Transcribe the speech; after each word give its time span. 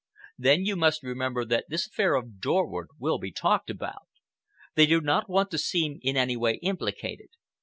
Then 0.35 0.65
you 0.65 0.75
must 0.75 1.03
remember 1.03 1.45
that 1.45 1.65
this 1.69 1.85
affair 1.85 2.15
of 2.15 2.39
Dorward 2.39 2.87
will 2.97 3.19
be 3.19 3.31
talked 3.31 3.69
about. 3.69 4.07
They 4.73 4.87
do 4.87 4.99
not 4.99 5.29
want 5.29 5.51
to 5.51 5.59
seem 5.59 5.99
in 6.01 6.17
any 6.17 6.35
way 6.35 6.55
implicated. 6.63 7.29